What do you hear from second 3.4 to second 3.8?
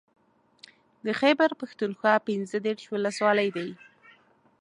دي